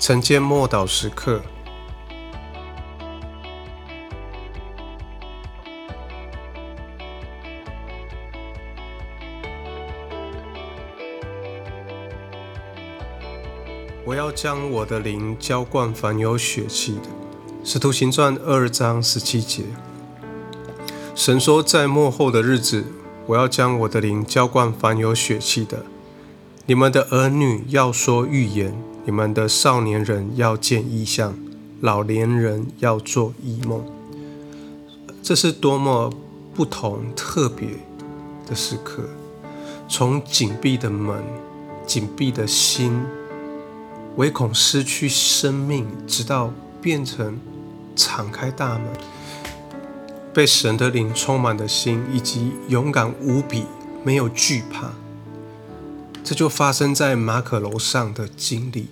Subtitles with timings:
[0.00, 1.42] 晨间默祷时刻，
[14.06, 17.02] 我要将我的灵浇灌凡有血气的。
[17.62, 19.64] 使徒行传二章十七节，
[21.14, 22.86] 神说，在末后的日子，
[23.26, 25.84] 我要将我的灵浇灌凡有血气的。
[26.64, 28.74] 你们的儿女要说预言，
[29.04, 31.34] 你们的少年人要见异象，
[31.80, 33.82] 老年人要做异梦。
[35.22, 36.12] 这是多么
[36.54, 37.68] 不同、特别
[38.46, 39.04] 的时刻！
[39.88, 41.16] 从紧闭的门、
[41.86, 43.02] 紧闭的心，
[44.16, 47.38] 唯恐失去生命，直到变成
[47.96, 48.86] 敞开大门，
[50.34, 53.64] 被神的灵充满的心，以及勇敢无比、
[54.04, 54.92] 没有惧怕。
[56.30, 58.86] 这就发生在马可楼上的经历。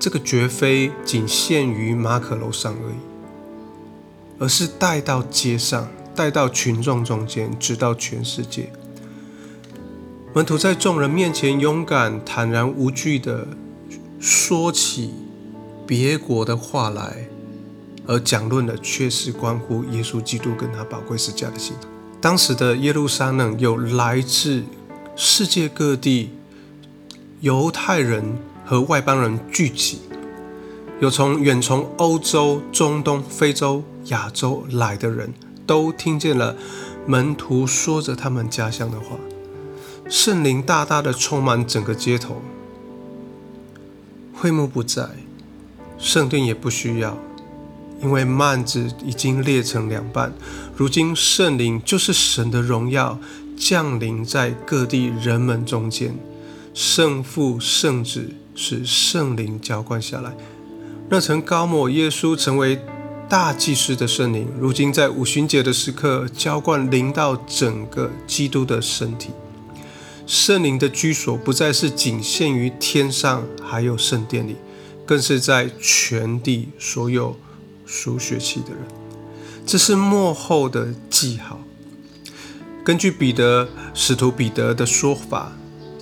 [0.00, 2.94] 这个绝非仅限于马可楼上而已，
[4.38, 8.72] 而是带到街上，带到群众中间，直到全世界。
[10.32, 13.46] 门徒在众人面前勇敢、坦然无惧的
[14.18, 15.12] 说起
[15.86, 17.28] 别国的话来，
[18.06, 21.76] 而讲论的却是关乎耶稣基督跟他宝贵十架的心。
[22.22, 24.64] 当时的耶路撒冷有来自。
[25.20, 26.30] 世界各地
[27.40, 29.98] 犹太人和外邦人聚集，
[31.00, 35.34] 有从远从欧洲、中东、非洲、亚洲来的人，
[35.66, 36.54] 都听见了
[37.04, 39.16] 门徒说着他们家乡的话。
[40.08, 42.40] 圣灵大大的充满整个街头，
[44.32, 45.08] 会幕不在，
[45.98, 47.18] 圣殿也不需要，
[48.00, 50.32] 因为幔子已经裂成两半。
[50.76, 53.18] 如今圣灵就是神的荣耀。
[53.58, 56.14] 降临在各地人们中间，
[56.72, 60.32] 圣父、圣子使圣灵浇灌下来。
[61.10, 62.78] 那曾高抹耶稣成为
[63.28, 69.30] 大祭司的圣灵，如今在五旬节的时刻浇灌临到整个基督的身体。
[70.26, 74.56] 圣灵的居所不再是仅限于天上，还有圣殿里，
[75.06, 77.34] 更是在全地所有
[77.86, 78.78] 属血气的人。
[79.66, 81.58] 这是幕后的记号。
[82.88, 85.52] 根据彼得使徒彼得的说法，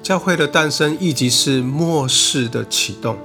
[0.05, 3.19] 教会的诞生亦即是末世的启动。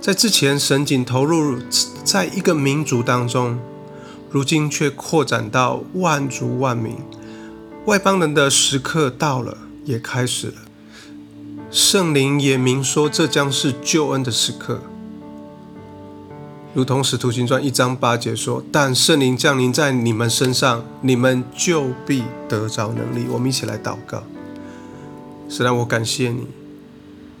[0.00, 1.58] 在之前，神仅投入
[2.02, 3.58] 在一个民族当中，
[4.30, 6.96] 如今却扩展到万族万民。
[7.84, 10.54] 外邦人的时刻到了，也开始了。
[11.70, 14.80] 圣灵也明说，这将是救恩的时刻。
[16.74, 24.22] 如同使徒行传一章八节说：“但圣灵降临在你们身上，你们就必得着能力。”我们一起来祷告。
[25.50, 26.46] 是让我感谢你，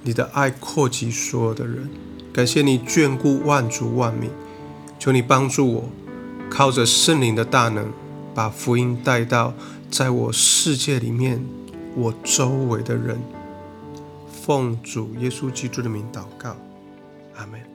[0.02, 1.88] 你的爱扩及所有的人，
[2.30, 4.28] 感谢你眷顾万族万民。
[4.98, 5.84] 求你帮助我，
[6.50, 7.86] 靠着圣灵的大能，
[8.34, 9.54] 把福音带到
[9.90, 11.42] 在我世界里面
[11.96, 13.18] 我周围的人。
[14.44, 16.54] 奉主耶稣基督的名祷告，
[17.36, 17.71] 阿门。